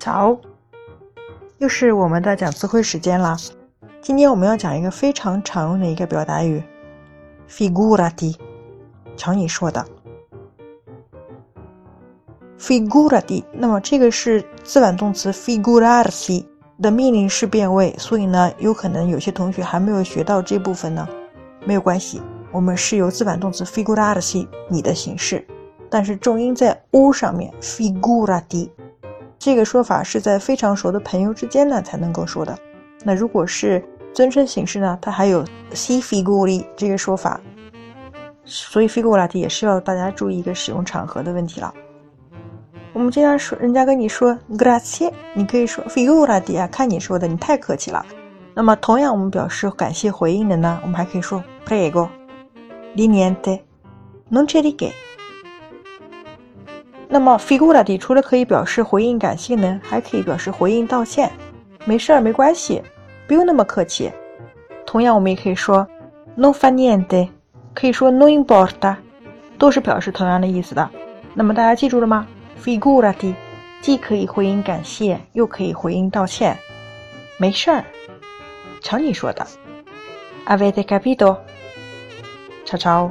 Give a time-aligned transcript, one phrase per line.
[0.00, 0.34] 早，
[1.58, 3.36] 又是我们的讲词汇时间了。
[4.00, 6.62] 今天我们要讲一个非常常用的一个表达语
[7.46, 8.34] ，figurati，
[9.14, 9.84] 瞧你说的
[12.58, 13.44] ，figurati。
[13.52, 16.46] 那么这个是自反动词 figurarsi
[16.80, 21.06] 的命令式变位，所以呢，有可能有些同学还没有学到这部分呢，
[21.66, 22.22] 没有关系，
[22.52, 25.46] 我们是由自反动词 figurarsi 你的形式，
[25.90, 28.70] 但是重音在 u 上面，figurati。
[29.40, 32.54] 这个说法是在非常熟的朋友之间呢才能够说的。
[33.02, 35.42] 那如果是尊称形式呢，它还有
[35.72, 37.40] si figuri 这个说法。
[38.44, 41.72] 所以 figurati 也是要大家注意一个使用场合的问题了。
[42.92, 48.04] 我们经常说，人家跟你说 grazie，你可以说 figurati 啊，看你说的，你太客气了。
[48.52, 54.92] 那么同样，我们表示感谢回应的呢，我们还可以说 prego，di niente，non c'è di che。
[57.12, 61.28] 那么 figurati 除了可以表示回应感谢呢，还可以表示回应道歉。
[61.84, 62.80] 没事儿，没关系，
[63.26, 64.12] 不用那么客气。
[64.86, 65.84] 同样，我们也可以说
[66.36, 67.28] non fa niente，
[67.74, 68.94] 可以说 no importa，
[69.58, 70.88] 都是表示同样的意思的。
[71.34, 72.24] 那么大家记住了吗
[72.62, 73.34] ？figurati
[73.80, 76.56] 既可以回应感谢，又可以回应道歉。
[77.38, 77.82] 没事儿，
[78.80, 79.44] 瞧你说的。
[80.46, 81.38] Avete capito？
[82.64, 83.10] 超超。